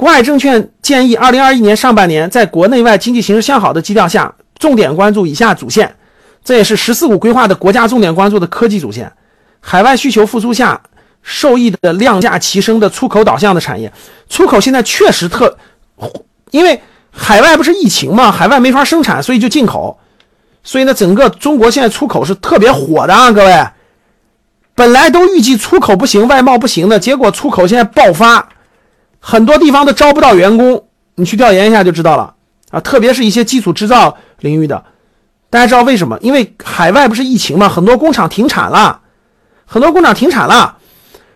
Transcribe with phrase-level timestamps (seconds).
[0.00, 5.94] 国海证券建议，二零二一年上半年，在国内外经济形势向好的基调下，重点关注以下主线，
[6.42, 9.12] 这也是“十四五”规划的国家重点关注的科技主线。
[9.60, 10.80] 海外需求复苏下，
[11.22, 13.92] 受益的量价齐升的出口导向的产业，
[14.30, 15.54] 出口现在确实特，
[16.50, 16.80] 因为
[17.10, 19.98] 海外不是疫情嘛，海外没法生产，所以就进口。
[20.64, 23.66] 所以呢，整个中国现在出口是特别火的啊，各位。
[24.74, 28.48] 本来都预计出口不行，外贸不行的，结果出口现在爆发，
[29.20, 30.84] 很多地方都招不到员工。
[31.14, 32.34] 你去调研一下就知道了
[32.70, 34.82] 啊，特别是一些基础制造领域的。
[35.50, 36.18] 大家知道为什么？
[36.22, 39.00] 因为海外不是疫情嘛，很多工厂停产了，
[39.66, 40.78] 很多工厂停产了。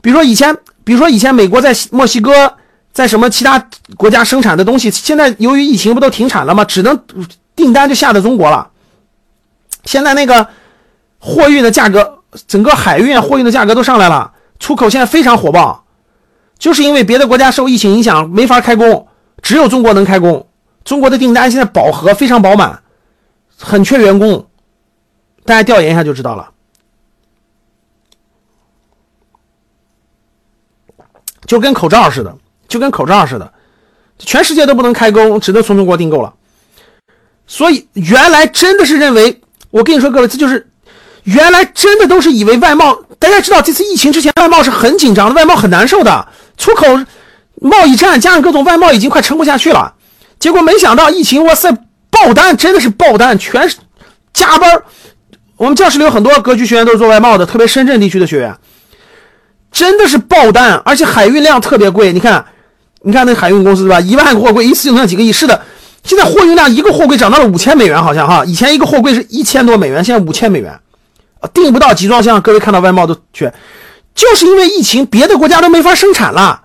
[0.00, 2.54] 比如说以前，比如说以前美国在墨西哥，
[2.92, 3.62] 在什么其他
[3.96, 6.64] 国家生产的东西，现在由于疫情不都停产了吗？
[6.64, 6.98] 只能
[7.54, 8.70] 订单就下到中国了。
[9.84, 10.46] 现在那个
[11.18, 15.84] 货运的价格，整个海运货运的价格都上来了，出口现在非常火爆，
[16.58, 19.06] 就是因为别的国家受疫情影响没法开工，
[19.42, 20.46] 只有中国能开工。
[20.84, 22.82] 中国的订单现在饱和，非常饱满，
[23.58, 24.46] 很缺员工。
[25.44, 26.50] 大家调研一下就知道了，
[31.46, 32.36] 就跟口罩似的，
[32.68, 33.52] 就跟口罩似的，
[34.18, 36.34] 全世界都不能开工，只能从中国订购了。
[37.46, 39.40] 所以原来真的是认为。
[39.70, 40.66] 我跟你说，各位，这就是
[41.24, 42.98] 原来真的都是以为外贸。
[43.18, 46.26] 大家知道，这次疫情之前，外贸是很紧张的，外贸很难受的，
[46.58, 46.84] 出口
[47.62, 49.94] 贸易战加上各种外贸已经快撑不下去了。
[50.38, 51.72] 结果没想到疫情，哇塞，
[52.10, 53.76] 爆单，真的是爆单，全是
[54.32, 54.82] 加班。
[55.56, 58.54] 我们教室里有很多格局学员都是做外贸的，特别深圳地区的学员，
[59.72, 62.12] 真的是爆单，而且海运量特别贵。
[62.12, 62.44] 你看，
[63.02, 64.00] 你看那海运公司对吧？
[64.00, 65.60] 一万个货柜一次就能几个亿，是的。
[66.04, 70.78] 现在货运量一个货柜涨到了五千美元，好像哈，以前一个货柜是一千多美元，现在五千美元，
[71.52, 72.40] 订不到集装箱。
[72.40, 73.52] 各位看到外贸都缺，
[74.18, 76.62] 就是因为疫情，别的国家都没法生产了，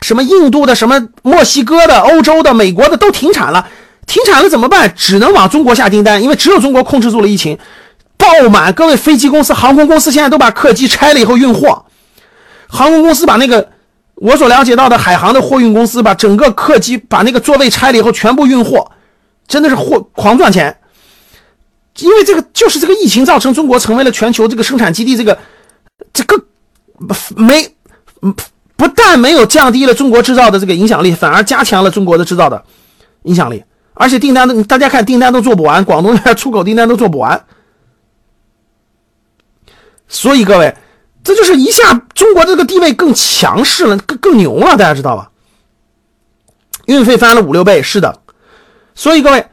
[0.00, 3.68] 什么印度的、什么墨西哥的、欧洲的、美国的都停产了，
[4.04, 4.92] 停产了怎么办？
[4.96, 7.56] 只能往中国下订单，因为只有中国控制住了疫情，
[8.16, 8.72] 爆满。
[8.72, 11.84] 各位飞机公司、航空公司现在都把客机拆了以后运货，
[12.66, 13.70] 航空公司把那个。
[14.16, 18.90] 我所了解到的海航的货运公司，把整个客机把那个座位拆了以后，全部运货，
[19.46, 20.76] 真的是货狂赚钱。
[21.98, 25.36] 因为这个就是这个疫情造成中国成为了全球这个生产基地，这个
[27.36, 27.74] 没
[28.76, 32.64] 不但没有降低了中国制造的这个影响力，反而加强了中国的制造的
[33.22, 33.64] 影响力。
[33.94, 37.44] 而且订单大家看订单都做不完，广东那边 出口订单都做不完。
[40.08, 40.74] 所以各位。
[41.26, 45.30] 这就是一下中国这个地位更强势了，更更牛了，大家知道吧？
[46.84, 48.20] 运费翻了五六倍，是的。
[48.94, 49.46] 所以各位，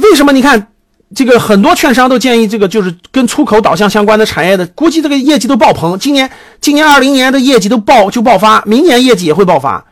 [0.00, 0.72] 为什么你看
[1.14, 5.98] 这个很多券商都建议这个就是跟出口导向相关的产业的，估计这个业绩都爆棚。
[5.98, 9.84] 今年今年二零年的业绩都爆就爆发，明年业绩也会爆发。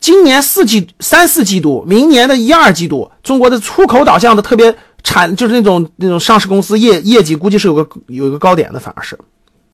[0.00, 9.18] 今年四季三四季度，明年的一二季度，中国的出口导向的特别产就是那种那种上市公司业业绩估计是有个有一个高点的，反而是。